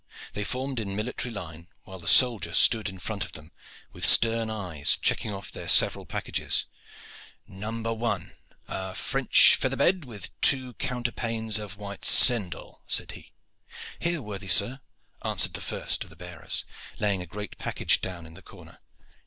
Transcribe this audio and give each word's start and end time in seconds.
They 0.33 0.43
formed 0.43 0.79
in 0.79 0.95
military 0.95 1.31
line, 1.31 1.67
while 1.83 1.99
the 1.99 2.07
soldier 2.07 2.55
stood 2.55 2.89
in 2.89 2.97
front 2.97 3.23
of 3.23 3.33
them 3.33 3.51
with 3.93 4.03
stern 4.03 4.49
eyes, 4.49 4.97
checking 4.99 5.31
off 5.31 5.51
their 5.51 5.67
several 5.67 6.07
packages. 6.07 6.65
"Number 7.47 7.93
one 7.93 8.31
a 8.67 8.95
French 8.95 9.55
feather 9.57 9.75
bed 9.77 10.05
with 10.05 10.23
the 10.23 10.29
two 10.41 10.73
counter 10.73 11.11
panes 11.11 11.59
of 11.59 11.77
white 11.77 12.03
sendall," 12.03 12.81
said 12.87 13.11
he. 13.11 13.31
"Here, 13.99 14.23
worthy 14.23 14.47
sir," 14.47 14.79
answered 15.23 15.53
the 15.53 15.61
first 15.61 16.03
of 16.03 16.09
the 16.09 16.15
bearers, 16.15 16.65
laying 16.97 17.21
a 17.21 17.27
great 17.27 17.59
package 17.59 18.01
down 18.01 18.25
in 18.25 18.33
the 18.33 18.41
corner. 18.41 18.79